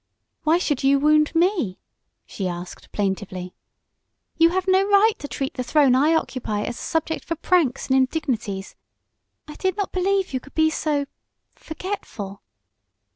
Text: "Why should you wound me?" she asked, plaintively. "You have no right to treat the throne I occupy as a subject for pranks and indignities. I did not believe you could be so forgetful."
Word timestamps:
"Why 0.41 0.57
should 0.57 0.83
you 0.83 0.97
wound 0.97 1.31
me?" 1.35 1.77
she 2.25 2.47
asked, 2.47 2.91
plaintively. 2.91 3.53
"You 4.35 4.49
have 4.49 4.65
no 4.67 4.83
right 4.89 5.13
to 5.19 5.27
treat 5.27 5.53
the 5.53 5.63
throne 5.63 5.93
I 5.93 6.15
occupy 6.15 6.63
as 6.63 6.79
a 6.79 6.81
subject 6.81 7.23
for 7.23 7.35
pranks 7.35 7.85
and 7.87 7.95
indignities. 7.95 8.73
I 9.47 9.53
did 9.53 9.77
not 9.77 9.91
believe 9.91 10.33
you 10.33 10.39
could 10.39 10.55
be 10.55 10.71
so 10.71 11.05
forgetful." 11.53 12.41